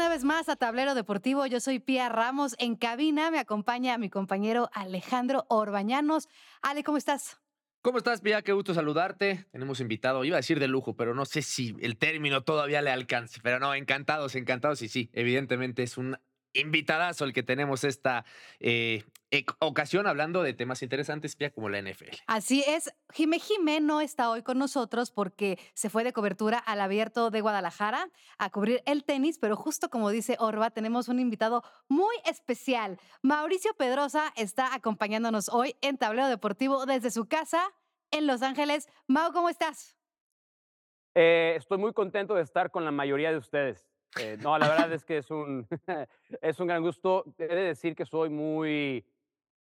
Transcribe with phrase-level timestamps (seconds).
[0.00, 1.44] una vez más a Tablero Deportivo.
[1.44, 2.56] Yo soy Pía Ramos.
[2.58, 6.26] En cabina me acompaña mi compañero Alejandro Orbañanos.
[6.62, 7.38] Ale, ¿cómo estás?
[7.82, 8.40] ¿Cómo estás, Pía?
[8.40, 9.44] Qué gusto saludarte.
[9.52, 12.90] Tenemos invitado, iba a decir de lujo, pero no sé si el término todavía le
[12.90, 13.40] alcance.
[13.42, 14.80] Pero no, encantados, encantados.
[14.80, 16.16] Y sí, evidentemente es un
[16.54, 18.24] invitadazo el que tenemos esta
[18.58, 19.04] eh,
[19.60, 22.16] ocasión hablando de temas interesantes, Pia, como la NFL.
[22.26, 22.92] Así es.
[23.12, 27.40] Jime Jime no está hoy con nosotros porque se fue de cobertura al abierto de
[27.40, 32.98] Guadalajara a cubrir el tenis, pero justo como dice Orba, tenemos un invitado muy especial.
[33.22, 37.62] Mauricio Pedrosa está acompañándonos hoy en Tablero Deportivo desde su casa
[38.10, 38.88] en Los Ángeles.
[39.06, 39.96] Mau, ¿cómo estás?
[41.14, 43.86] Eh, estoy muy contento de estar con la mayoría de ustedes.
[44.18, 45.68] Eh, no, la verdad es que es un,
[46.42, 47.24] es un gran gusto.
[47.38, 49.04] He de decir que soy muy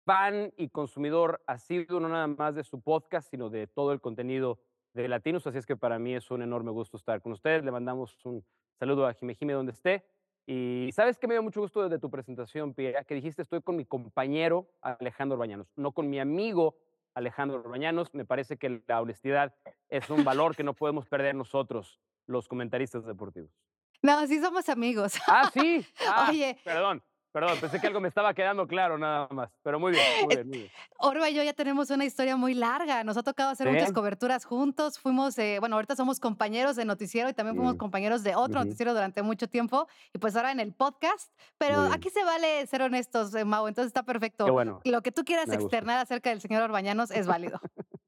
[0.05, 4.59] fan y consumidor asiduo, no nada más de su podcast, sino de todo el contenido
[4.93, 5.45] de Latinos.
[5.47, 7.65] Así es que para mí es un enorme gusto estar con ustedes.
[7.65, 8.45] Le mandamos un
[8.79, 10.05] saludo a Jime Jime donde esté.
[10.47, 13.75] Y sabes que me dio mucho gusto desde tu presentación, Pia, que dijiste estoy con
[13.75, 16.77] mi compañero Alejandro Bañanos, no con mi amigo
[17.15, 18.13] Alejandro Bañanos.
[18.13, 19.55] Me parece que la honestidad
[19.89, 23.49] es un valor que no podemos perder nosotros, los comentaristas deportivos.
[24.03, 25.15] No, sí somos amigos.
[25.27, 25.83] Ah, sí.
[26.07, 26.59] Ah, Oye.
[26.63, 27.01] Perdón.
[27.35, 30.47] Perdón, pensé que algo me estaba quedando claro nada más, pero muy bien, muy bien,
[30.47, 30.71] muy bien.
[30.99, 34.45] Orba y yo ya tenemos una historia muy larga, nos ha tocado hacer muchas coberturas
[34.45, 38.63] juntos, fuimos, eh, bueno, ahorita somos compañeros de noticiero y también fuimos compañeros de otro
[38.63, 42.81] noticiero durante mucho tiempo y pues ahora en el podcast, pero aquí se vale ser
[42.81, 44.49] honestos, eh, Mau, entonces está perfecto.
[44.49, 44.79] bueno.
[44.85, 47.59] Lo que tú quieras externar acerca del señor Orbañanos es válido.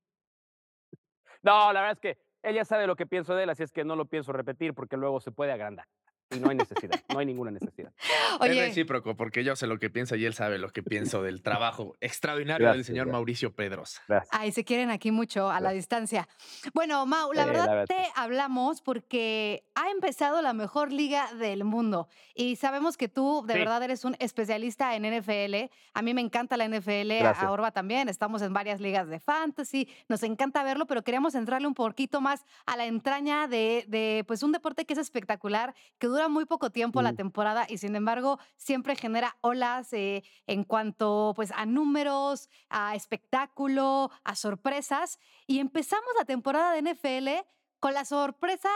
[1.41, 3.73] no, la verdad es que él ya sabe lo que pienso de él, así es
[3.73, 5.85] que no lo pienso repetir porque luego se puede agrandar.
[6.29, 7.93] Y no hay necesidad, no hay ninguna necesidad.
[8.41, 8.59] Oye.
[8.59, 11.41] Es recíproco, porque yo sé lo que piensa y él sabe lo que pienso del
[11.41, 14.01] trabajo extraordinario del señor Mauricio Pedrosa.
[14.31, 16.27] Ay, se quieren aquí mucho a la distancia.
[16.73, 22.57] Bueno, Mau, la verdad te hablamos porque ha empezado la mejor liga del mundo y
[22.57, 25.71] sabemos que tú de verdad eres un especialista en NFL.
[25.93, 28.09] A mí me encanta la NFL, a Orba también.
[28.09, 32.45] Estamos en varias ligas de fantasy, nos encanta verlo, pero queríamos entrarle un poquito más
[32.65, 36.71] a la entraña de, de pues un deporte que es espectacular, que dura muy poco
[36.71, 42.49] tiempo la temporada y sin embargo siempre genera olas eh, en cuanto pues a números,
[42.69, 45.19] a espectáculo, a sorpresas.
[45.45, 47.47] Y empezamos la temporada de NFL
[47.79, 48.69] con la sorpresa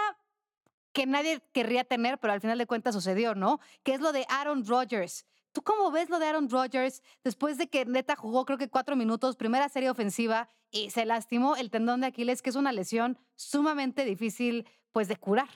[0.93, 3.59] que nadie querría tener, pero al final de cuentas sucedió, ¿no?
[3.83, 5.25] Que es lo de Aaron Rodgers.
[5.51, 8.95] ¿Tú cómo ves lo de Aaron Rodgers después de que neta jugó creo que cuatro
[8.95, 13.17] minutos, primera serie ofensiva y se lastimó el tendón de Aquiles, que es una lesión
[13.35, 15.49] sumamente difícil pues de curar?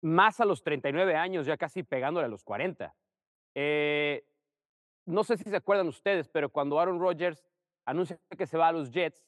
[0.00, 2.94] Más a los 39 años, ya casi pegándole a los 40.
[3.54, 4.24] Eh,
[5.06, 7.44] no sé si se acuerdan ustedes, pero cuando Aaron Rodgers
[7.84, 9.24] anuncia que se va a los Jets,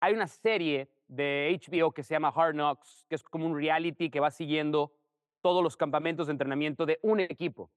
[0.00, 4.10] hay una serie de HBO que se llama Hard Knocks, que es como un reality
[4.10, 4.92] que va siguiendo
[5.40, 7.70] todos los campamentos de entrenamiento de un equipo.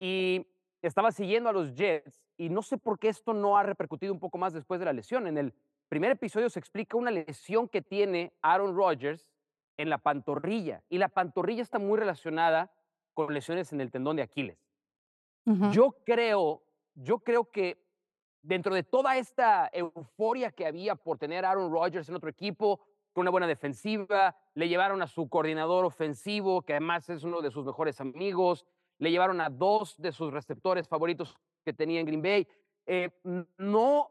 [0.00, 0.46] Y
[0.82, 4.20] estaba siguiendo a los Jets y no sé por qué esto no ha repercutido un
[4.20, 5.26] poco más después de la lesión.
[5.26, 5.54] En el
[5.88, 9.28] primer episodio se explica una lesión que tiene Aaron Rodgers
[9.76, 10.82] en la pantorrilla.
[10.88, 12.72] Y la pantorrilla está muy relacionada
[13.12, 14.58] con lesiones en el tendón de Aquiles.
[15.72, 16.62] Yo creo,
[16.94, 17.84] yo creo que
[18.40, 22.80] dentro de toda esta euforia que había por tener a Aaron Rodgers en otro equipo,
[23.12, 27.50] con una buena defensiva, le llevaron a su coordinador ofensivo, que además es uno de
[27.50, 28.66] sus mejores amigos,
[28.98, 32.48] le llevaron a dos de sus receptores favoritos que tenía en Green Bay.
[32.86, 33.10] Eh,
[33.58, 34.10] no,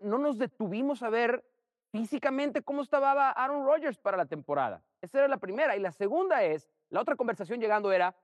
[0.00, 1.44] no nos detuvimos a ver
[1.90, 4.82] físicamente cómo estaba Aaron Rodgers para la temporada.
[5.04, 5.76] Esa era la primera.
[5.76, 8.16] Y la segunda es, la otra conversación llegando era,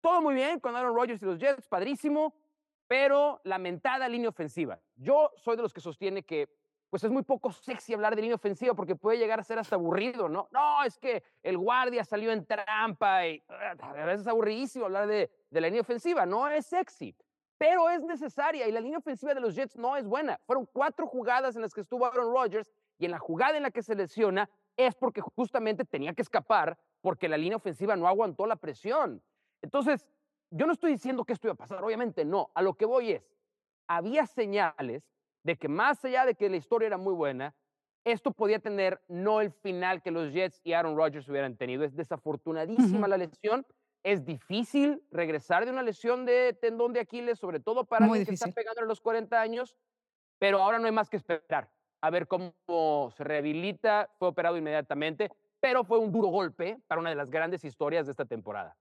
[0.00, 2.34] todo muy bien con Aaron Rodgers y los Jets, padrísimo,
[2.86, 4.80] pero lamentada línea ofensiva.
[4.96, 6.48] Yo soy de los que sostiene que
[6.90, 9.74] pues es muy poco sexy hablar de línea ofensiva porque puede llegar a ser hasta
[9.74, 10.46] aburrido, ¿no?
[10.52, 15.28] No, es que el guardia salió en trampa y a veces es aburridísimo hablar de,
[15.50, 17.16] de la línea ofensiva, no es sexy,
[17.58, 20.38] pero es necesaria y la línea ofensiva de los Jets no es buena.
[20.46, 23.72] Fueron cuatro jugadas en las que estuvo Aaron Rodgers y en la jugada en la
[23.72, 28.46] que se lesiona es porque justamente tenía que escapar porque la línea ofensiva no aguantó
[28.46, 29.22] la presión.
[29.62, 30.06] Entonces,
[30.50, 32.50] yo no estoy diciendo que esto iba a pasar, obviamente no.
[32.54, 33.30] A lo que voy es,
[33.86, 35.10] había señales
[35.42, 37.54] de que más allá de que la historia era muy buena,
[38.04, 41.84] esto podía tener no el final que los Jets y Aaron Rodgers hubieran tenido.
[41.84, 43.66] Es desafortunadísima la lesión.
[44.02, 48.34] Es difícil regresar de una lesión de tendón de Aquiles, sobre todo para alguien que
[48.34, 49.76] está pegando a los 40 años,
[50.38, 51.70] pero ahora no hay más que esperar
[52.04, 52.52] a ver cómo
[53.16, 54.10] se rehabilita.
[54.18, 58.12] Fue operado inmediatamente, pero fue un duro golpe para una de las grandes historias de
[58.12, 58.76] esta temporada.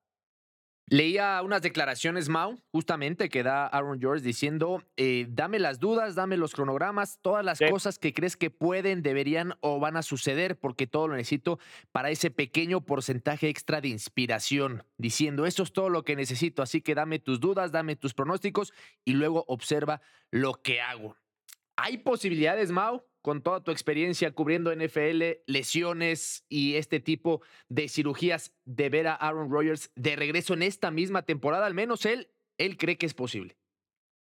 [0.88, 6.36] Leía unas declaraciones, Mau, justamente que da Aaron George diciendo, eh, dame las dudas, dame
[6.36, 10.86] los cronogramas, todas las cosas que crees que pueden, deberían o van a suceder, porque
[10.86, 11.58] todo lo necesito
[11.94, 16.82] para ese pequeño porcentaje extra de inspiración, diciendo, eso es todo lo que necesito, así
[16.82, 18.74] que dame tus dudas, dame tus pronósticos
[19.06, 21.16] y luego observa lo que hago.
[21.76, 28.54] ¿Hay posibilidades, Mau, con toda tu experiencia cubriendo NFL, lesiones y este tipo de cirugías,
[28.66, 31.66] de ver a Aaron Rodgers de regreso en esta misma temporada?
[31.66, 33.58] Al menos él, él cree que es posible.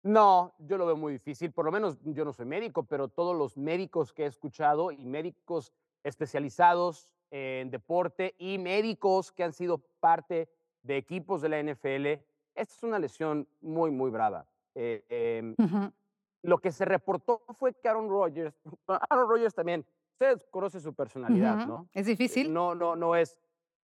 [0.04, 1.50] No, yo lo veo muy difícil.
[1.50, 5.04] Por lo menos yo no soy médico, pero todos los médicos que he escuchado y
[5.04, 5.72] médicos
[6.04, 10.48] especializados en deporte y médicos que han sido parte
[10.82, 12.06] de equipos de la NFL,
[12.54, 14.46] esta es una lesión muy, muy brava.
[14.76, 15.56] Eh, em,
[16.44, 18.54] lo que se reportó fue que Aaron Rodgers,
[19.10, 21.88] Aaron Rodgers también, ustedes conocen su personalidad, ¿no?
[21.92, 22.52] Es difícil.
[22.52, 23.38] No, no, no es,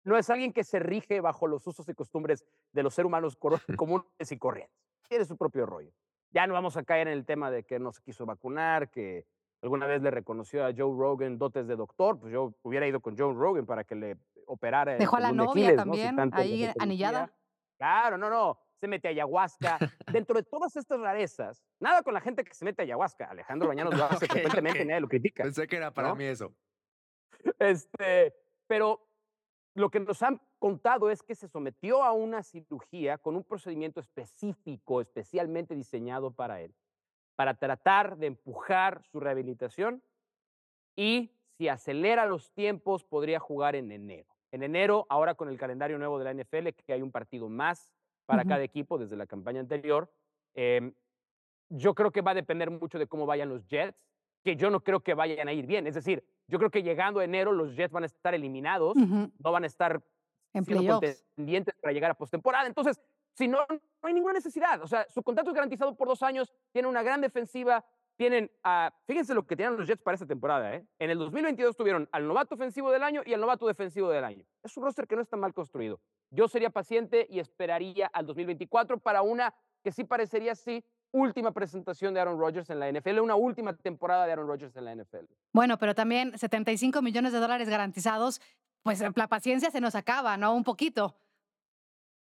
[0.05, 3.39] no es alguien que se rige bajo los usos y costumbres de los seres humanos
[3.77, 4.77] comunes y corrientes.
[5.09, 5.93] Tiene su propio rollo.
[6.31, 9.25] Ya no vamos a caer en el tema de que no se quiso vacunar, que
[9.63, 13.17] alguna vez le reconoció a Joe Rogan dotes de doctor, pues yo hubiera ido con
[13.17, 14.97] Joe Rogan para que le operara.
[14.97, 17.33] Dejó a la novia también, ahí anillada.
[17.79, 19.79] Claro, no, no se mete ayahuasca.
[20.13, 23.27] Dentro de todas estas rarezas, nada con la gente que se mete ayahuasca.
[23.27, 25.43] Alejandro Bañanos lo hace frecuentemente, nadie lo critica.
[25.43, 26.55] Pensé que era para mí eso.
[27.59, 28.35] Este,
[28.67, 29.07] pero
[29.75, 34.01] lo que nos han contado es que se sometió a una cirugía con un procedimiento
[34.01, 36.75] específico, especialmente diseñado para él,
[37.37, 40.03] para tratar de empujar su rehabilitación
[40.97, 44.35] y si acelera los tiempos podría jugar en enero.
[44.51, 47.93] En enero, ahora con el calendario nuevo de la NFL, que hay un partido más
[48.29, 50.13] para cada equipo desde la campaña anterior.
[50.55, 50.93] Em,
[51.71, 53.97] yo creo que va a depender mucho de cómo vayan los Jets,
[54.45, 55.87] que yo no creo que vayan a ir bien.
[55.87, 59.51] Es decir, yo creo que llegando a enero los Jets van a estar eliminados, no
[59.51, 60.03] van a estar
[60.53, 62.67] en contendientes para llegar a postemporada.
[62.67, 63.01] Entonces,
[63.33, 64.83] si no, no hay ninguna necesidad.
[64.83, 67.83] O sea, su contrato es garantizado por dos años, tiene una gran defensiva,
[68.19, 70.85] tienen a, fíjense lo que tienen los Jets para esta temporada, ¿eh?
[70.99, 74.45] En el 2022 tuvieron al novato ofensivo del año y al novato defensivo del año.
[74.65, 76.01] Es un roster que no está mal construido.
[76.31, 79.55] Yo sería paciente y esperaría al 2024 para una
[79.85, 84.27] que sí parecería sí última presentación de Aaron Rodgers en la NFL, una última temporada
[84.27, 85.25] de Aaron Rodgers en la NFL.
[85.53, 88.41] Bueno, pero también 75 millones de dólares garantizados,
[88.83, 90.57] pues la paciencia se nos acaba, ¿no?
[90.57, 91.17] Un poquito.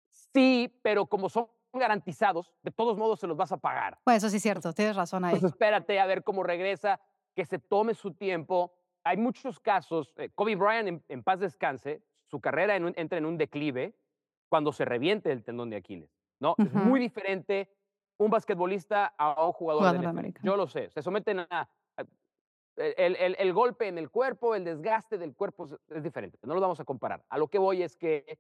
[0.10, 3.98] Sí, pero como son garantizados, de todos modos se los vas a pagar.
[4.04, 5.32] Pues eso sí es cierto, tienes razón ahí.
[5.32, 7.00] Pues espérate a ver cómo regresa,
[7.36, 8.74] que se tome su tiempo.
[9.04, 13.96] Hay muchos casos, eh, Kobe Bryant en, paz descanse, su carrera entra en un declive
[14.50, 16.10] cuando se reviente el tendón de Aquiles,
[16.40, 16.56] ¿no?
[16.58, 17.70] Es muy diferente
[18.18, 20.42] un basquetbolista a un jugador, de América.
[20.44, 21.70] Yo lo sé, se someten a,
[22.78, 26.62] el, el, el, golpe en el cuerpo, el desgaste del cuerpo es, diferente, no lo
[26.62, 27.24] vamos a comparar.
[27.30, 28.40] A lo que voy es que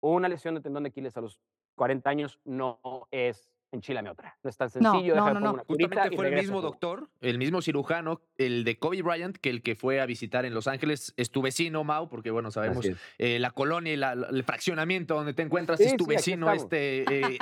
[0.00, 1.40] una lesión de tendón de Aquiles a los
[1.76, 2.80] 40 años no
[3.10, 4.36] es enchilame otra.
[4.42, 5.14] No es tan sencillo.
[5.14, 5.64] No, no, no, no.
[5.66, 9.76] Justamente fue el mismo doctor, el mismo cirujano, el de Kobe Bryant, que el que
[9.76, 12.86] fue a visitar en Los Ángeles, es tu vecino, Mau, porque bueno, sabemos
[13.18, 17.38] eh, la colonia y el fraccionamiento donde te encuentras es tu vecino, este eh,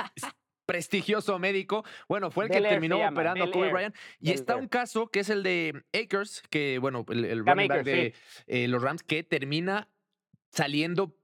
[0.65, 1.85] prestigioso médico.
[2.07, 3.95] Bueno, fue el que terminó operando a Kobe Bryant.
[4.19, 8.13] Y está un caso que es el de Akers, que bueno, el, running back de
[8.47, 9.89] eh, los Rams, que termina
[10.51, 11.15] saliendo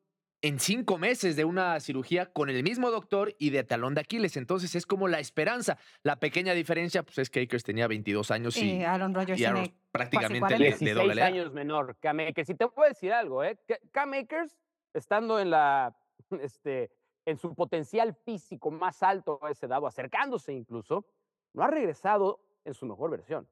[0.42, 4.38] en cinco meses de una cirugía con el mismo doctor y de talón de Aquiles.
[4.38, 5.78] Entonces es como la esperanza.
[6.04, 10.57] La pequeña diferencia pues, es que Akers tenía 22 años y, Aaron Rodgers tiene prácticamente
[10.57, 11.98] de, doble años menor.
[12.00, 12.50] Cam Akers.
[12.50, 13.60] Y te puedo decir algo, ¿eh?
[13.92, 14.57] Cam Akers,
[14.94, 15.95] estando en la,
[16.42, 16.92] este,
[17.26, 21.06] en su potencial físico más alto a esa edad, o acercándose incluso,
[21.54, 23.48] no ha regresado en su mejor versión.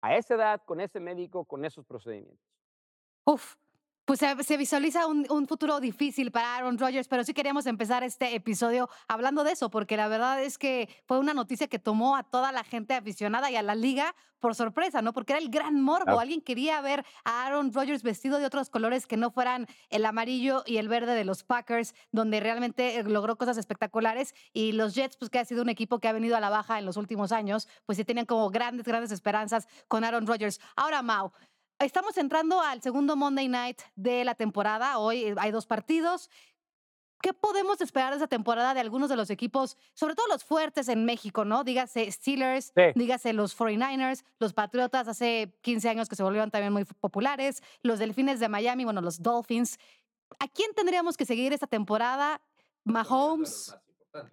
[0.00, 2.44] A esa edad, con ese médico, con esos procedimientos.
[3.24, 3.54] Uf,
[4.04, 8.90] pues se, visualiza un, futuro difícil para Aaron Rodgers, pero sí queríamos empezar este episodio
[9.08, 12.52] hablando de eso, porque la verdad es que fue una noticia que tomó a toda
[12.52, 15.14] la gente aficionada y a la liga por sorpresa, ¿no?
[15.14, 16.20] Porque era el gran morbo.
[16.20, 20.64] Alguien quería ver a Aaron Rodgers vestido de otros colores que no fueran el amarillo
[20.66, 24.34] y el verde de los Packers, donde realmente eh, logró cosas espectaculares.
[24.52, 26.78] Y los Jets, pues que ha sido un equipo que ha venido a la baja
[26.78, 30.60] en los últimos años, pues sí tenían como grandes, grandes esperanzas con Aaron Rodgers.
[30.76, 31.32] Ahora, Mau.
[31.80, 34.98] Estamos entrando al segundo Monday Night de la temporada.
[34.98, 36.30] Hoy eh, hay dos partidos.
[37.20, 40.88] ¿Qué podemos esperar de esa temporada de algunos de los equipos, sobre todo los fuertes
[40.88, 41.64] en México, ¿no?
[41.64, 46.84] Dígase Steelers, dígase los 49ers, los Patriotas hace 15 años que se volvieron también muy
[46.84, 49.78] populares, los Delfines de Miami, bueno, los Dolphins.
[50.38, 52.42] ¿A quién tendríamos que seguir esta temporada?
[52.84, 53.74] ¿Mahomes?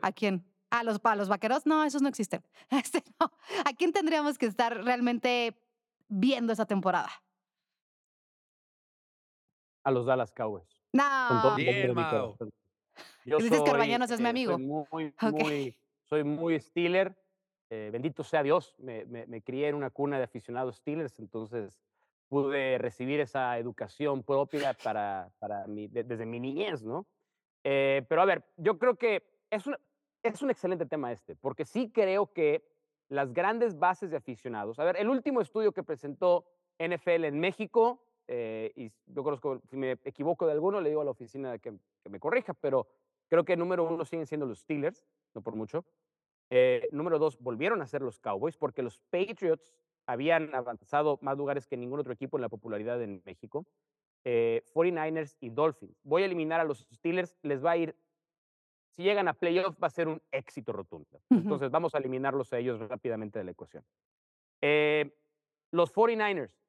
[0.02, 0.46] ¿A quién?
[0.70, 1.66] ¿A los, a los vaqueros?
[1.66, 2.44] No, esos no existen.
[2.70, 5.58] Este, ¿A quién tendríamos que estar realmente
[6.10, 7.10] viendo esa temporada?
[9.84, 10.82] A los Dallas Cowboys.
[10.94, 11.56] No.
[11.56, 11.94] Bien,
[13.26, 14.54] Yo Dices soy, es mi amigo.
[14.54, 17.16] Soy muy, muy, soy muy Steeler.
[17.70, 21.80] Eh, bendito sea Dios, me, me, crié en una cuna de aficionados Steelers, entonces
[22.28, 27.08] pude recibir esa educación propia para, para mi, desde mi niñez, ¿no?
[27.64, 29.64] Eh, pero a ver, yo creo que es,
[30.22, 32.66] es un excelente tema este, porque sí creo que
[33.08, 36.46] las grandes bases de aficionados, a ver, el último estudio que presentó
[36.78, 41.06] NFL en México, eh, y yo conozco, si me equivoco de alguno, le digo a
[41.06, 42.88] la oficina que, que me corrija, pero
[43.28, 45.84] creo que número uno siguen siendo los Steelers, no por mucho.
[46.50, 49.74] Eh, número dos, volvieron a ser los Cowboys porque los Patriots
[50.06, 53.66] habían avanzado más lugares que ningún otro equipo en la popularidad en México.
[54.24, 56.00] 49ers eh, y Dolphins.
[56.04, 57.98] Voy a eliminar a los Steelers, les va a ir,
[58.92, 61.22] si llegan a playoffs va a ser un éxito rotundo.
[61.30, 63.84] Entonces vamos a eliminarlos a ellos rápidamente de la ecuación.
[64.62, 65.18] Eh,
[65.72, 66.61] los 49ers,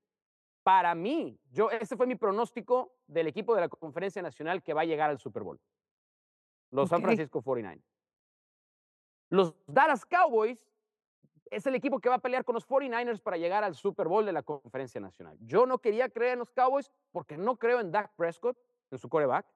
[0.62, 4.82] para mí, yo, ese fue mi pronóstico del equipo de la conferencia nacional que va
[4.82, 5.60] a llegar al Super Bowl.
[6.70, 7.82] Los San Francisco 49ers.
[9.28, 10.66] Los Dallas Cowboys
[11.50, 14.24] es el equipo que va a pelear con los 49ers para llegar al Super Bowl
[14.24, 15.36] de la Conferencia Nacional.
[15.40, 18.56] Yo no quería creer en los Cowboys porque no creo en Dak Prescott,
[18.90, 19.46] en su coreback,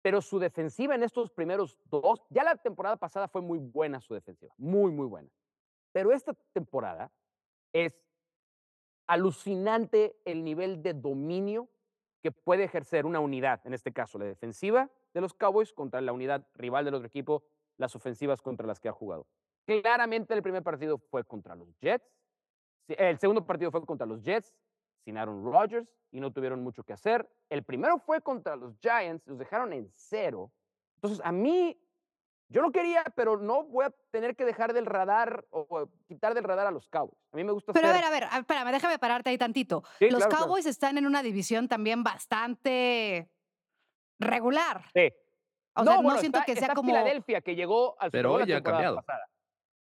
[0.00, 4.14] pero su defensiva en estos primeros dos, ya la temporada pasada fue muy buena su
[4.14, 5.28] defensiva, muy, muy buena.
[5.92, 7.10] Pero esta temporada
[7.72, 8.05] es
[9.06, 11.68] alucinante el nivel de dominio
[12.22, 16.12] que puede ejercer una unidad, en este caso la defensiva de los Cowboys contra la
[16.12, 17.44] unidad rival del otro equipo,
[17.78, 19.26] las ofensivas contra las que ha jugado.
[19.66, 22.10] Claramente el primer partido fue contra los Jets,
[22.88, 24.54] el segundo partido fue contra los Jets,
[25.04, 27.28] sin Aaron Rodgers y no tuvieron mucho que hacer.
[27.48, 30.52] El primero fue contra los Giants, los dejaron en cero.
[30.96, 31.78] Entonces, a mí,
[32.48, 36.44] yo no quería, pero no voy a tener que dejar del radar o, quitar del
[36.44, 37.18] radar a los Cowboys.
[37.32, 37.72] A mí me gusta.
[37.72, 39.82] Pero a ver, a ver, espérame, déjame pararte ahí tantito.
[40.00, 43.28] los Cowboys están en una división también bastante
[44.20, 44.84] regular.
[44.94, 45.12] Sí.
[45.74, 46.88] O sea, no, siento que sea como.
[46.88, 49.04] Filadelfia, que llegó al Pero hoy ha cambiado.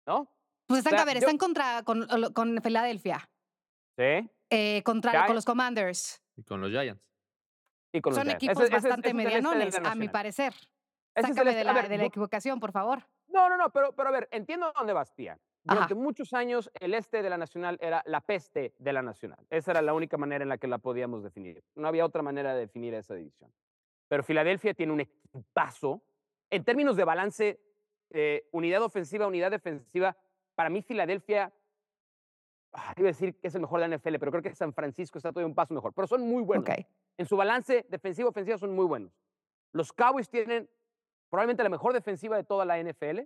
[0.06, 0.30] ¿No?
[0.66, 3.28] Pues están, a ver, están contra, con, con Filadelfia.
[3.98, 4.30] Sí.
[4.50, 6.22] Eh, contra, con los Commanders.
[6.36, 7.02] Y con los Giants.
[7.92, 10.54] Y con Son equipos bastante medianones, a mi parecer.
[11.14, 13.02] Sácame de, este, la, de la equivocación, por favor.
[13.28, 15.38] No, no, no, pero, pero a ver, entiendo dónde vas, tía.
[15.64, 19.38] Durante muchos años el este de la Nacional era la peste de la Nacional.
[19.48, 21.64] Esa era la única manera en la que la podíamos definir.
[21.74, 23.50] No había otra manera de definir esa división.
[24.08, 26.02] Pero Filadelfia tiene un equipazo.
[26.50, 27.60] En términos de balance,
[28.10, 30.14] eh, unidad ofensiva, unidad defensiva,
[30.54, 31.50] para mí Filadelfia,
[32.74, 34.74] ah, iba a decir que es el mejor de la NFL, pero creo que San
[34.74, 35.94] Francisco está todavía un paso mejor.
[35.94, 36.68] Pero son muy buenos.
[37.16, 39.12] En su balance defensivo-ofensiva son muy buenos.
[39.72, 40.68] Los Cowboys tienen
[41.34, 43.22] probablemente la mejor defensiva de toda la NFL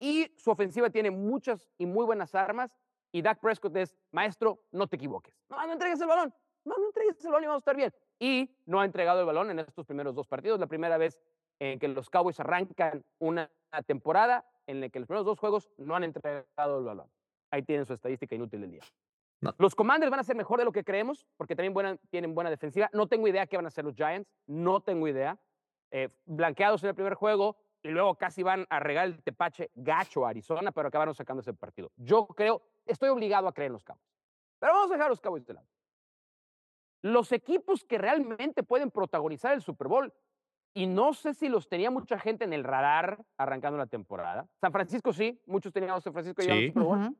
[0.00, 2.76] y su ofensiva tiene muchas y muy buenas armas.
[3.12, 5.32] Y Dak Prescott es, maestro, no te equivoques.
[5.48, 6.34] No, no entregues el balón.
[6.64, 7.94] No, no entregues el balón y vamos a estar bien.
[8.18, 10.58] Y no ha entregado el balón en estos primeros dos partidos.
[10.58, 11.20] La primera vez
[11.60, 13.48] en que los Cowboys arrancan una
[13.86, 17.08] temporada en la que los primeros dos juegos no han entregado el balón.
[17.52, 18.82] Ahí tienen su estadística inútil del día.
[19.56, 22.90] Los Commanders van a ser mejor de lo que creemos, porque también tienen buena defensiva.
[22.92, 25.38] No tengo idea qué van a hacer los Giants, no tengo idea.
[25.90, 30.24] Eh, blanqueados en el primer juego y luego casi van a regar el tepache gacho
[30.24, 31.90] a Arizona, pero acabaron sacando ese partido.
[31.96, 34.06] Yo creo, estoy obligado a creer en los Cowboys.
[34.58, 35.66] Pero vamos a dejar los Cowboys de lado.
[37.02, 40.12] Los equipos que realmente pueden protagonizar el Super Bowl,
[40.74, 44.48] y no sé si los tenía mucha gente en el radar arrancando la temporada.
[44.60, 46.68] San Francisco sí, muchos teníamos San Francisco sí.
[46.68, 47.16] Super Bowl,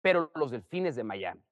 [0.00, 1.42] pero los Delfines de Miami.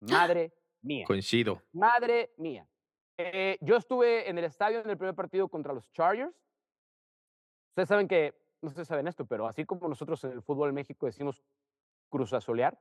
[0.00, 1.06] Madre mía.
[1.06, 1.62] Coincido.
[1.72, 2.68] Madre mía.
[3.16, 6.34] Eh, yo estuve en el estadio en el primer partido contra los Chargers.
[7.70, 10.68] Ustedes saben que, no sé si saben esto, pero así como nosotros en el fútbol
[10.68, 11.42] en México decimos
[12.08, 12.78] cruzazolear,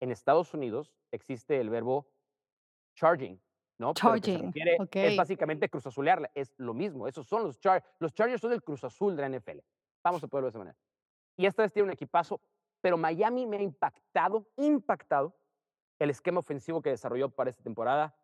[0.00, 2.06] en Estados Unidos existe el verbo
[2.94, 3.40] charging,
[3.78, 3.94] ¿no?
[3.94, 4.52] Charging.
[4.92, 7.08] Es básicamente cruzazulearla, es lo mismo.
[7.08, 7.86] Esos son los Chargers.
[7.98, 9.58] Los Chargers son el cruz azul de la NFL.
[10.04, 10.76] Vamos a poderlo de esa manera.
[11.36, 12.40] Y esta vez tiene un equipazo,
[12.80, 15.34] pero Miami me ha impactado, impactado
[15.98, 18.14] el esquema ofensivo que desarrolló para esta temporada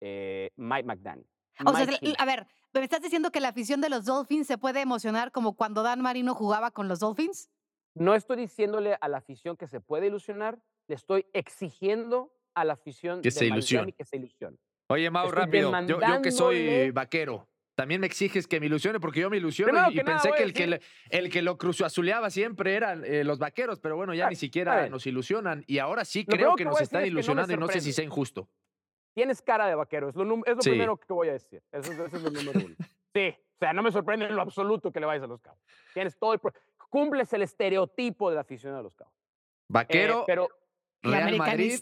[0.00, 1.26] eh, Mike McDaniel.
[1.64, 1.86] O sea,
[2.18, 5.56] a ver, ¿me estás diciendo que la afición de los Dolphins se puede emocionar como
[5.56, 7.50] cuando Dan Marino jugaba con los Dolphins?
[7.94, 12.74] No estoy diciéndole a la afición que se puede ilusionar, le estoy exigiendo a la
[12.74, 13.92] afición que de se ilusione.
[13.92, 14.56] que se ilusione.
[14.88, 15.72] Oye, Mau, rápido.
[15.86, 20.00] Yo, que soy vaquero, también me exiges que me ilusione porque yo me ilusiono y,
[20.00, 24.14] pensé que el, que el que lo cruzazuleaba siempre eran eh, los vaqueros, pero bueno,
[24.14, 27.56] ya ah, ni siquiera nos ilusionan y ahora sí creo que, nos están ilusionando y
[27.56, 28.48] no sé si sea injusto.
[29.18, 31.60] Tienes cara de vaquero, es lo, es lo primero que voy a decir.
[31.72, 32.76] Eso, es lo número uno.
[33.12, 35.58] Sí, o sea, no me sorprende en lo absoluto que le vayas a los cabos.
[35.92, 36.40] Tienes todo el.
[36.88, 39.12] Cumples el estereotipo de la afición de los cabos.
[39.66, 40.48] Vaquero, eh, pero.
[41.02, 41.80] Real Madrid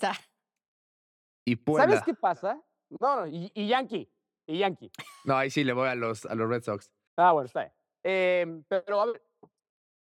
[1.44, 1.84] y Puebla.
[1.84, 2.58] ¿Sabes qué pasa?
[2.88, 4.10] No, no, y, Yankee.
[4.46, 4.90] Y Yankee.
[5.26, 6.90] No, ahí sí le voy a los, a los Red Sox.
[7.18, 7.72] Ah, bueno, está bien.
[8.02, 9.22] Em, pero a ver,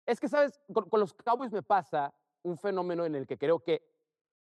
[0.05, 0.61] es que, ¿sabes?
[0.73, 3.89] Con, los Cowboys me pasa un fenómeno en el que creo que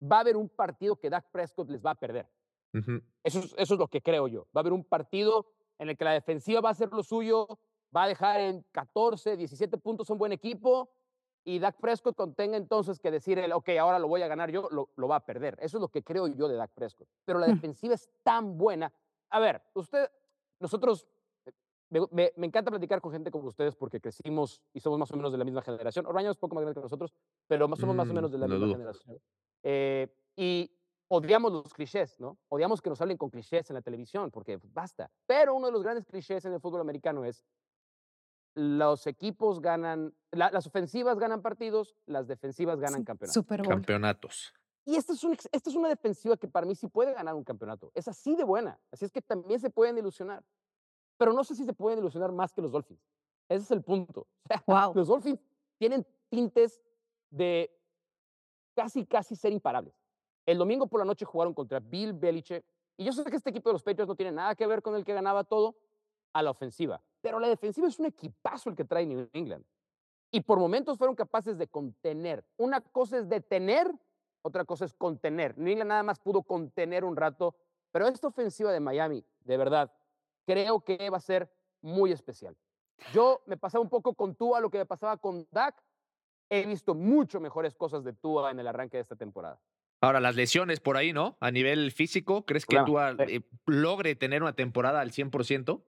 [0.01, 2.29] va a haber un partido que Dak Prescott les va a perder.
[2.73, 4.47] Eso, es, eso es lo que creo yo.
[4.57, 5.47] Va a haber un partido
[5.79, 7.47] en el que la defensiva va a hacer lo suyo,
[7.95, 10.91] va a dejar en 14, 17 puntos un buen equipo
[11.45, 14.69] y Dak Prescott contenga entonces que decir, el, ok, ahora lo voy a ganar yo,
[14.71, 15.57] lo, lo, va a perder.
[15.61, 17.09] Eso es lo que creo yo de Dak Prescott.
[17.25, 17.55] Pero la mm.
[17.55, 18.93] defensiva es tan buena.
[19.31, 20.11] A ver, usted,
[20.61, 21.07] nosotros
[21.91, 25.39] me, encanta platicar con gente como ustedes porque crecimos y somos más o menos de
[25.39, 26.07] la misma generación.
[26.07, 27.15] Orbaño es poco más grande que nosotros,
[27.47, 29.19] pero somos más o mm, menos de la misma generación.
[29.63, 30.71] Eh, y
[31.09, 32.39] odiamos los clichés, ¿no?
[32.49, 35.11] Odiamos que nos hablen con clichés en la televisión porque basta.
[35.27, 37.45] Pero uno de los grandes clichés en el fútbol americano es
[38.55, 43.45] los equipos ganan, las ofensivas ganan partidos, las defensivas ganan campeonatos.
[43.69, 44.53] Campeonatos.
[44.85, 45.23] Y esta es,
[45.53, 47.93] esta es una defensiva que para mí sí puede ganar un campeonato.
[47.95, 48.81] Es así de buena.
[48.91, 50.43] Así es que también se pueden ilusionar
[51.19, 53.03] pero no sé si se pueden ilusionar más que los Dolphins.
[53.49, 54.27] Ese es el punto.
[54.95, 55.41] Los Dolphins
[55.79, 56.81] tienen tintes
[57.31, 57.71] de
[58.75, 59.95] casi, casi ser imparables.
[60.49, 62.65] El domingo por la noche jugaron contra Bill Belichick.
[62.97, 64.97] Y yo sé que este equipo de los Patriots no tiene nada que ver con
[64.97, 65.77] el que ganaba todo
[66.33, 67.03] a la ofensiva.
[67.21, 69.63] Pero la defensiva es un equipazo el que trae New England.
[70.31, 72.47] Y por momentos fueron capaces de contener.
[72.57, 73.95] Una cosa es detener,
[74.41, 75.59] otra cosa es contener.
[75.59, 77.55] New England nada más pudo contener un rato.
[77.93, 79.93] Pero esta ofensiva de Miami, de verdad,
[80.47, 81.53] creo que va a ser
[81.83, 82.57] muy especial.
[83.13, 85.85] Yo me pasaba un poco con Tua lo que me pasaba con Dak.
[86.49, 89.61] He visto mucho mejores cosas de Tua en el arranque de esta temporada.
[90.01, 91.37] Ahora, las lesiones por ahí, ¿no?
[91.41, 95.83] A nivel físico, ¿crees que Tua eh, logre tener una temporada al 100%?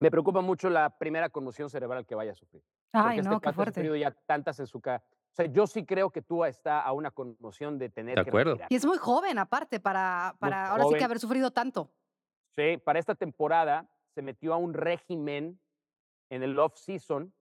[0.00, 2.62] Me preocupa mucho la primera conmoción cerebral que vaya a sufrir.
[2.92, 3.80] Ay, no, este qué fuerte.
[3.80, 5.02] Ha ya tantas en su cara.
[5.06, 8.56] O sea, yo sí creo que Tua está a una conmoción de tener de acuerdo.
[8.56, 11.90] que Y es muy joven, aparte, para, para ahora sí que haber sufrido tanto.
[12.56, 15.60] Sí, para esta temporada se metió a un régimen
[16.30, 17.32] en el off-season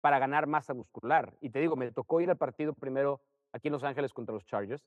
[0.00, 1.36] para ganar masa muscular.
[1.40, 3.20] Y te digo, me tocó ir al partido primero
[3.52, 4.84] aquí en Los Ángeles contra los Chargers.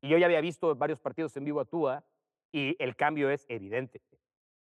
[0.00, 2.04] Y yo ya había visto varios partidos en vivo a Tua
[2.52, 4.02] y el cambio es evidente.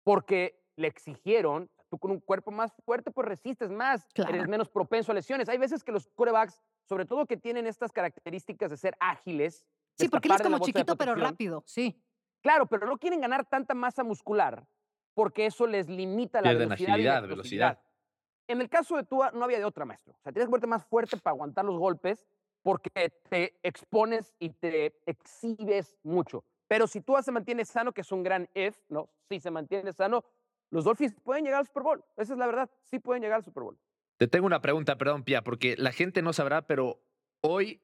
[0.03, 5.13] Porque le exigieron, tú con un cuerpo más fuerte, pues resistes más, eres menos propenso
[5.13, 5.49] a lesiones.
[5.49, 9.67] Hay veces que los corebacks, sobre todo que tienen estas características de ser ágiles.
[9.97, 12.03] Sí, porque él es como chiquito pero rápido, sí.
[12.43, 14.67] Claro, pero no quieren ganar tanta masa muscular
[15.15, 17.79] porque eso les limita la velocidad, y la velocidad.
[18.49, 20.15] En el caso de Tua no había de otra, maestro.
[20.19, 22.27] O sea, tienes que verte más fuerte para aguantar los golpes
[22.63, 26.45] porque te expones y te exhibes mucho.
[26.69, 29.11] Pero si Tua se mantiene sano, que es un gran if, ¿no?
[29.29, 30.25] Si se mantiene sano,
[30.71, 32.05] los Dolphins pueden llegar al Super Bowl.
[32.17, 32.71] Esa es la verdad.
[32.85, 33.79] Sí pueden llegar al Super Bowl.
[34.19, 37.03] Te tengo una pregunta, perdón, Pia, porque la gente no sabrá, pero
[37.41, 37.83] hoy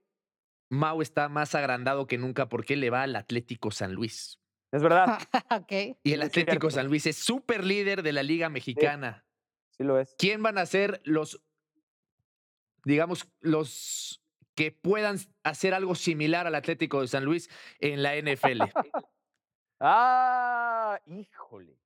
[0.69, 4.41] Mau está más agrandado que nunca porque le va al Atlético San Luis.
[4.73, 5.19] Es verdad.
[6.03, 9.25] Y el Atlético San Luis es súper líder de la Liga Mexicana.
[9.71, 9.85] Sí.
[9.85, 10.15] lo es.
[10.19, 11.43] ¿Quién van a ser los,
[12.85, 14.23] digamos, los
[14.57, 18.63] que puedan hacer algo similar al Atlético de San Luis en la NFL?
[19.81, 21.79] ah, híjole.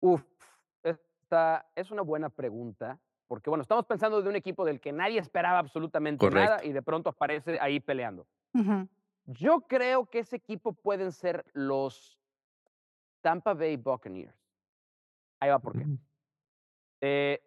[0.00, 0.22] Uf,
[0.82, 5.18] esta es una buena pregunta, porque bueno, estamos pensando de un equipo del que nadie
[5.18, 8.26] esperaba absolutamente nada y de pronto aparece ahí peleando.
[9.26, 12.18] Yo creo que ese equipo pueden ser los
[13.22, 14.36] Tampa Bay Buccaneers.
[15.40, 15.84] Ahí va por qué.
[17.00, 17.42] Eh,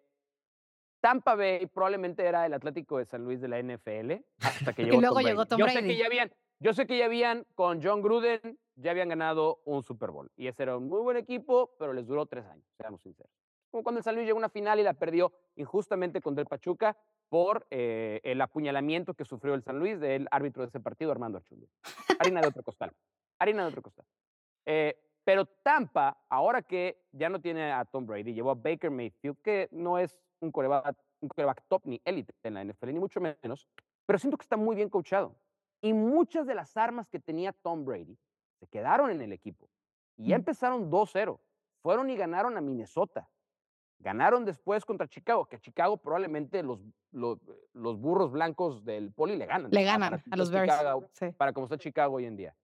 [1.00, 4.98] Tampa Bay probablemente era el Atlético de San Luis de la NFL hasta que llegó
[4.98, 7.82] y luego llegó Tom Yo sé que ya habían, yo sé que ya habían con
[7.82, 11.74] John Gruden ya habían ganado un Super Bowl y ese era un muy buen equipo,
[11.78, 13.32] pero les duró tres años, seamos sinceros.
[13.70, 16.46] Como cuando el San Luis llegó a una final y la perdió injustamente con Del
[16.46, 16.96] Pachuca
[17.28, 21.38] por eh, el apuñalamiento que sufrió el San Luis del árbitro de ese partido, Armando
[21.38, 21.68] Archundia.
[22.18, 22.92] Harina de otro costal.
[23.38, 24.06] Harina de otro costal.
[24.64, 29.36] Eh, pero Tampa, ahora que ya no tiene a Tom Brady, llevó a Baker Mayfield,
[29.42, 31.30] que no es un coreback, un
[31.68, 33.68] top ni élite en la NFL, ni mucho menos,
[34.06, 35.36] pero siento que está muy bien coachado.
[35.80, 38.18] Y muchas de las armas que tenía Tom Brady
[38.58, 39.68] se quedaron en el equipo.
[40.16, 40.40] Y ya mm.
[40.40, 41.38] empezaron 2-0.
[41.82, 43.28] Fueron y ganaron a Minnesota.
[44.00, 46.80] Ganaron después contra Chicago, que Chicago probablemente los,
[47.12, 47.38] los,
[47.98, 49.70] burros blancos del poli le ganan.
[49.72, 50.72] Le ganan a los Bears.
[51.36, 52.54] Para como está Chicago hoy en día.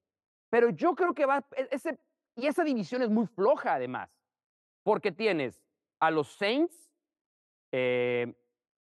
[0.49, 1.99] Pero yo creo que va, e, ese,
[2.37, 4.11] y esa división es muy floja además,
[4.85, 5.61] porque tienes
[5.99, 6.93] a los Saints
[7.77, 8.33] eh,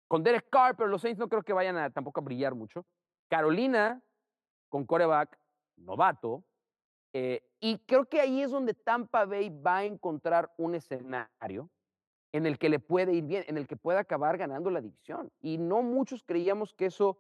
[0.08, 2.88] con Derek Carr, pero los Saints no creo que vayan a, tampoco a brillar mucho.
[3.30, 4.02] Carolina
[4.68, 5.38] con coreback
[5.78, 6.44] novato.
[7.14, 11.70] Eh, y creo que ahí es donde Tampa Bay va a encontrar un escenario
[12.32, 15.32] en el que le puede ir bien, en el que pueda acabar ganando la división.
[15.40, 17.20] Y no muchos creíamos que eso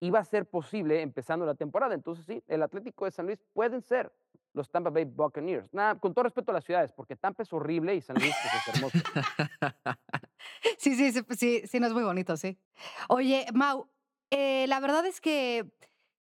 [0.00, 1.94] iba a ser posible empezando la temporada.
[1.94, 4.12] Entonces sí, el Atlético de San Luis pueden ser
[4.52, 5.72] los Tampa Bay Buccaneers.
[5.72, 8.54] Nada, con todo respeto a las ciudades, porque Tampa es horrible y San Luis pues,
[8.54, 8.98] es hermoso.
[10.78, 12.58] Sí, sí, sí, sí, sí, no es muy bonito, sí.
[13.08, 13.88] Oye, Mau,
[14.30, 15.72] eh, la verdad es que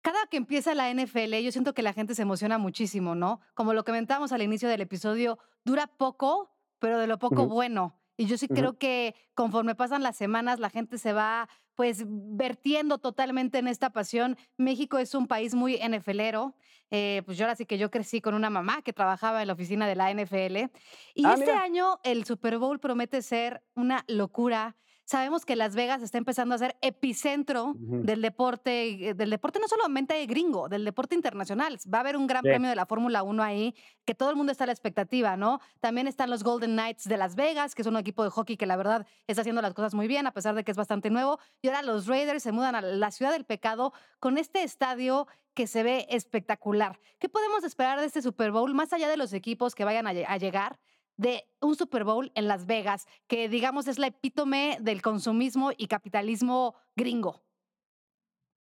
[0.02, 3.40] cada que empieza la NFL, yo siento que la gente se emociona muchísimo, ¿no?
[3.54, 8.00] Como lo comentábamos al inicio del episodio, dura poco, pero de lo poco bueno.
[8.18, 12.98] Y yo sí creo que conforme pasan las semanas, la gente se va pues vertiendo
[12.98, 14.38] totalmente en esta pasión.
[14.58, 16.56] México es un país muy NFLero.
[16.92, 19.54] Eh, pues yo ahora sí que yo crecí con una mamá que trabajaba en la
[19.54, 20.70] oficina de la NFL.
[21.16, 24.76] Y ah, este año el Super Bowl promete ser una locura.
[25.12, 29.68] Sabemos que Las Vegas está empezando a ser epicentro del deporte, eh, del deporte no
[29.68, 31.78] solamente gringo, del deporte internacional.
[31.94, 34.54] Va a haber un gran premio de la Fórmula 1 ahí, que todo el mundo
[34.54, 35.60] está a la expectativa, ¿no?
[35.82, 38.66] También están los Golden Knights de Las Vegas, que es un equipo de hockey que
[38.66, 41.40] la verdad está haciendo las cosas muy bien, a pesar de que es bastante nuevo.
[41.62, 45.68] Y ahora los Raiders se mudan a la ciudad del pecado con este estadio que
[45.68, 47.02] se ve espectacular.
[47.20, 50.38] ¿Qué podemos esperar de este Super Bowl, más allá de los equipos que vayan a
[50.38, 50.80] llegar?
[51.22, 55.86] De un Super Bowl en Las Vegas, que digamos es la epítome del consumismo y
[55.86, 57.44] capitalismo gringo.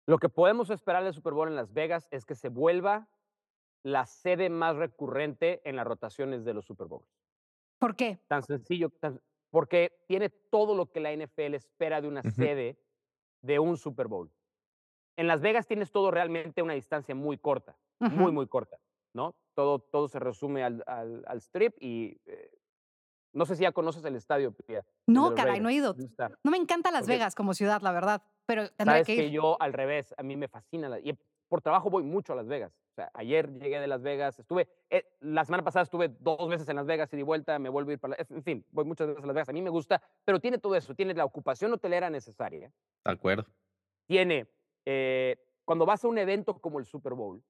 [0.09, 3.09] Lo que podemos esperar del Super Bowl en Las Vegas es que se vuelva
[3.85, 7.07] la sede más recurrente en las rotaciones de los Super Bowls.
[7.79, 8.19] ¿Por qué?
[8.27, 8.91] Tan sencillo,
[9.51, 12.77] porque tiene todo lo que la NFL espera de una sede
[13.43, 14.29] de un Super Bowl.
[15.17, 18.81] En Las Vegas tienes todo realmente una distancia muy corta, muy, muy corta.
[19.13, 19.35] ¿no?
[19.55, 22.51] Todo, todo se resume al, al, strip y eh,
[23.33, 24.55] no sé si ya conoces el estadio.
[25.07, 25.95] no, caray, no he ido.
[26.43, 29.21] No me encanta Las Vegas como ciudad, la verdad, pero tendré que ir.
[29.21, 30.99] que yo al revés, a mí me fascina.
[31.01, 31.17] y
[31.49, 32.73] por trabajo voy mucho a Las Vegas.
[32.93, 36.69] O sea, ayer llegué de Las Vegas, estuve, eh, la semana pasada estuve dos veces
[36.69, 39.09] en Las Vegas y de vuelta me vuelvo a ir para, en fin, voy muchas
[39.09, 39.49] veces a Las Vegas.
[39.49, 42.73] A mí me gusta, pero tiene todo eso, tiene la ocupación hotelera necesaria.
[43.05, 43.47] De acuerdo.
[44.07, 44.49] Tiene,
[44.85, 47.43] eh, cuando vas a un evento como el Super Bowl,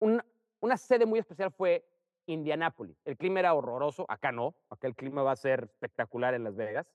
[0.00, 1.84] una sede muy especial fue
[2.26, 3.00] Indianápolis.
[3.04, 6.56] El clima era horroroso, acá no, acá el clima va a ser espectacular en Las
[6.56, 6.92] Vegas.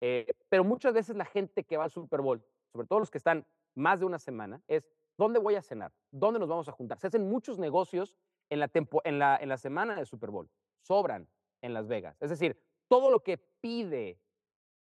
[0.00, 3.18] Eh, pero muchas veces la gente que va al Super Bowl, sobre todo los que
[3.18, 5.92] están más de una semana, es ¿dónde voy a cenar?
[6.10, 6.98] ¿Dónde nos vamos a juntar?
[6.98, 8.14] Se hacen muchos negocios
[8.50, 8.70] en la,
[9.04, 10.48] en la, en la semana del Super Bowl,
[10.80, 11.28] sobran
[11.62, 12.20] en Las Vegas.
[12.20, 14.18] Es decir, todo lo que pide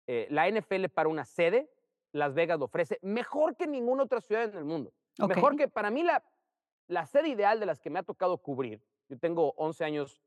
[0.07, 1.71] eh, la NFL para una sede,
[2.13, 4.93] Las Vegas lo ofrece mejor que ninguna otra ciudad en el mundo.
[5.29, 6.25] Mejor que para mí la,
[6.91, 10.21] la sede ideal de las que me ha tocado cubrir, yo tengo 11 años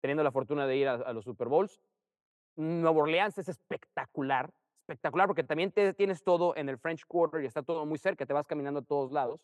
[0.00, 1.82] teniendo la fortuna de ir a, los Super Bowls,
[2.54, 7.62] Nueva Orleans es espectacular, espectacular porque también tienes todo en el French Quarter y está
[7.62, 9.40] todo muy cerca, te vas caminando a todos lados,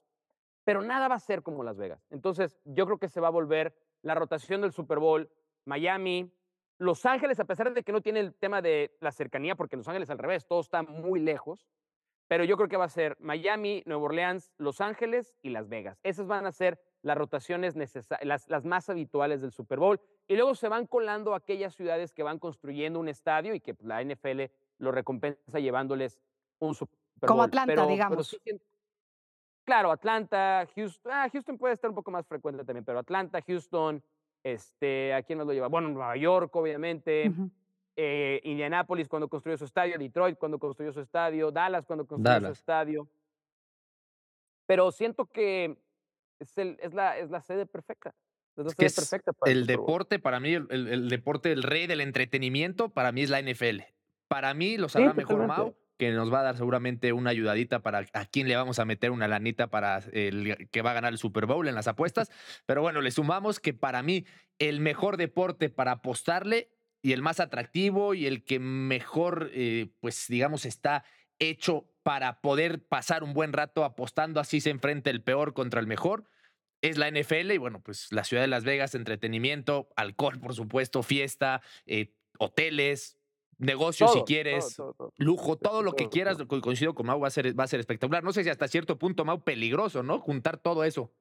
[0.63, 2.07] pero nada va a ser como Las Vegas.
[2.11, 5.29] Entonces, yo creo que se va a volver la rotación del Super Bowl,
[5.65, 6.33] Miami,
[6.79, 9.89] Los Ángeles, a pesar de que no tiene el tema de la cercanía, porque Los
[9.89, 11.67] Ángeles al revés, todo está muy lejos,
[12.29, 16.01] pero yo creo que va a ser Miami, Nueva Orleans, Los Ángeles y Las Vegas.
[16.03, 17.75] Esas van a ser las rotaciones
[18.23, 20.01] las, las más habituales del Super Bowl.
[20.27, 24.03] Y luego se van colando aquellas ciudades que van construyendo un estadio y que la
[24.03, 24.45] NFL
[24.79, 26.19] lo recompensa llevándoles
[26.61, 27.29] un Super Bowl.
[27.29, 28.41] Como Atlanta, digamos.
[29.65, 31.13] claro, Atlanta, Houston.
[31.13, 34.03] Ah, Houston puede estar un poco más frecuente también, pero Atlanta, Houston,
[34.43, 35.69] este, ¿a quién nos lo lleva?
[35.69, 37.31] Bueno, Nueva York, obviamente
[37.97, 42.53] eh, Indianápolis cuando construyó su estadio, Detroit cuando construyó su estadio, Dallas cuando construyó su
[42.53, 43.09] estadio.
[44.67, 45.77] Pero siento que
[46.39, 48.15] es, el, es, la, es la sede perfecta.
[48.57, 53.31] Es perfecta el deporte, para mí, el, deporte, el rey del entretenimiento, para mí es
[53.31, 53.81] la NFL.
[54.29, 58.05] Para mí lo sabrá mejor Mau, que nos va a dar seguramente una ayudadita para
[58.13, 61.19] a quién le vamos a meter una lanita para el que va a ganar el
[61.19, 62.31] Super Bowl en las apuestas.
[62.65, 64.25] Pero bueno, le sumamos que para mí
[64.61, 66.71] el mejor deporte para apostarle
[67.05, 71.05] y el más atractivo y el que mejor, eh, pues digamos, está
[71.39, 75.87] hecho para poder pasar un buen rato apostando así se enfrenta el peor contra el
[75.87, 76.25] mejor.
[76.81, 81.03] Es la NFL y bueno, pues la ciudad de Las Vegas, entretenimiento, alcohol, por supuesto,
[81.03, 83.19] fiesta, eh, hoteles,
[83.59, 84.79] negocios si quieres,
[85.19, 88.25] lujo, todo lo que quieras, coincido con Mau, va a, ser, va a ser espectacular.
[88.25, 90.21] No sé si hasta cierto punto, Mau, peligroso, ¿no?
[90.21, 91.13] Juntar todo eso.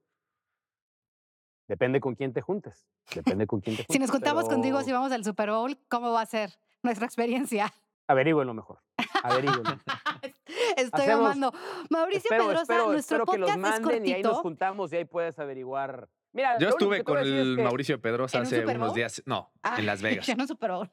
[1.73, 2.85] Depende con quién te juntes.
[3.15, 3.95] Depende con quién te juntes.
[3.95, 6.51] si nos juntamos contigo, si vamos al Super Bowl, ¿cómo va a ser
[6.83, 7.73] nuestra experiencia?
[8.05, 8.77] Averigüenlo mejor.
[9.23, 9.79] Averigüenlo.
[10.77, 11.51] Estoy amando.
[11.89, 15.05] Mauricio Pedrosa, espero, nuestro espero podcast que los manden y ahí nos juntamos y ahí
[15.05, 16.07] puedes averiguar.
[16.31, 19.23] Mira, yo estuve con el Mauricio Pedrosa hace unos días.
[19.25, 20.29] No, en Las Vegas.
[20.29, 20.91] en un Super Bowl.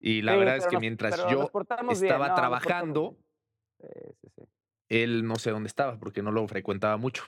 [0.00, 1.48] Y la verdad es que mientras yo
[1.90, 3.16] estaba trabajando,
[4.88, 7.22] él no sé dónde estaba porque no lo frecuentaba mucho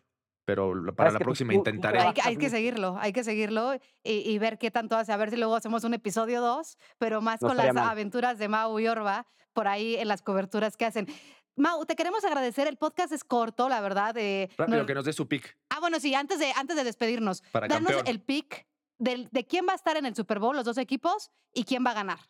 [0.49, 1.99] pero para la próxima intentaré.
[2.25, 5.13] Hay, que seguirlo, hay que seguirlo y, ver qué tanto hace.
[5.13, 8.81] A ver si luego hacemos un episodio 2, pero más con las aventuras de Mau
[8.81, 11.07] y Orba por ahí en las coberturas que hacen.
[11.55, 12.67] Mau, te queremos agradecer.
[12.67, 14.17] El podcast es corto, la verdad.
[14.17, 15.55] Eh, Rápido, que nos dé su pick.
[15.69, 19.77] Ah, bueno, sí, antes de, antes de despedirnos, danos el pick de quién va a
[19.77, 22.21] estar en el Super Bowl, los dos equipos, y quién va a ganar.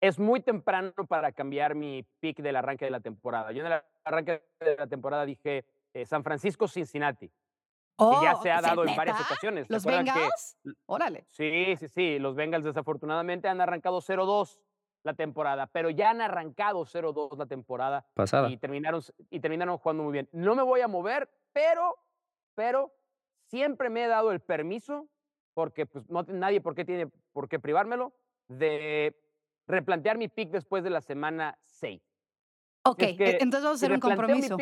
[0.00, 3.52] es muy temprano para cambiar mi pick del arranque de la temporada.
[3.52, 6.66] Yo en el arranque de la temporada dije eh, San Francisco,
[8.00, 9.66] Y ya oh, se ha dado en varias ocasiones.
[9.68, 10.56] ¿Los Bengals?
[10.86, 11.26] Órale.
[11.30, 12.18] Sí, sí, sí.
[12.18, 14.60] Los Bengals desafortunadamente han arrancado 0-2
[15.02, 18.06] la temporada, pero ya han arrancado 0-2 la temporada.
[18.14, 18.50] Pasada.
[18.50, 20.28] Y terminaron, y terminaron jugando muy bien.
[20.32, 21.96] No me voy a mover, pero,
[22.54, 22.92] pero
[23.46, 25.08] siempre me he dado el permiso,
[25.54, 28.12] porque pues, no nadie por qué tiene por qué privármelo,
[28.48, 29.16] de
[29.66, 32.00] replantear mi pick después de la semana 6.
[32.84, 34.56] Ok, e, entonces vamos a hacer un compromiso.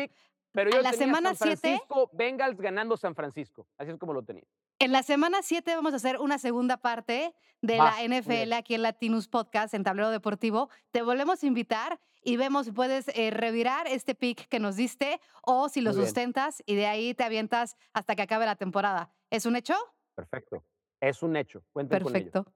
[0.57, 3.67] Pero yo la semana San Francisco, Bengals ganando San Francisco.
[3.77, 4.43] Así es como lo tenía.
[4.79, 8.81] En la semana 7 vamos a hacer una segunda parte de la NFL aquí en
[8.81, 10.71] Latinus Podcast, en Tablero Deportivo.
[10.89, 15.21] Te volvemos a invitar y vemos si puedes eh, revirar este pick que nos diste
[15.43, 19.11] o si lo sustentas y de ahí te avientas hasta que acabe la temporada.
[19.29, 19.75] ¿Es un hecho?
[20.15, 20.63] Perfecto.
[20.99, 21.61] Es un hecho.
[21.71, 22.47] Cuenten Perfecto.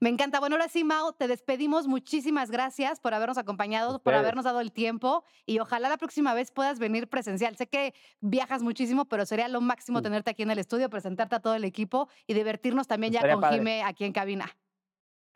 [0.00, 0.40] Me encanta.
[0.40, 1.86] Bueno, ahora sí, Mao, te despedimos.
[1.86, 6.50] Muchísimas gracias por habernos acompañado, por habernos dado el tiempo y ojalá la próxima vez
[6.50, 7.56] puedas venir presencial.
[7.56, 11.40] Sé que viajas muchísimo, pero sería lo máximo tenerte aquí en el estudio, presentarte a
[11.40, 14.46] todo el equipo y divertirnos también ya con Jime aquí en cabina.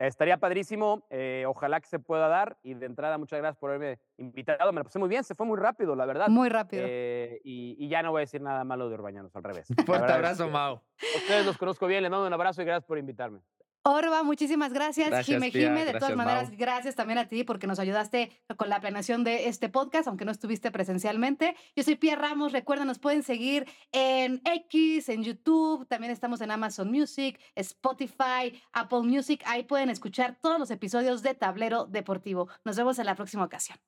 [0.07, 2.57] Estaría padrísimo, eh, ojalá que se pueda dar.
[2.63, 4.71] Y de entrada, muchas gracias por haberme invitado.
[4.71, 6.27] Me lo pasé muy bien, se fue muy rápido, la verdad.
[6.27, 6.83] Muy rápido.
[6.87, 9.67] Eh, y, ya no voy a decir nada malo de Urbañanos, al revés.
[9.85, 10.81] Fuerte abrazo, Mao.
[11.17, 13.41] Ustedes los conozco bien, les mando un abrazo y gracias por invitarme.
[13.83, 15.25] Orba, muchísimas gracias.
[15.25, 19.23] Jime Jime, de todas maneras, gracias también a ti porque nos ayudaste con la planeación
[19.23, 21.55] de este podcast, aunque no estuviste presencialmente.
[21.75, 26.51] Yo soy Pierre Ramos, recuerden, nos pueden seguir en X, en YouTube, también estamos en
[26.51, 32.49] Amazon Music, Spotify, Apple Music, ahí pueden escuchar todos los episodios de Tablero Deportivo.
[32.63, 33.79] Nos vemos en la próxima ocasión.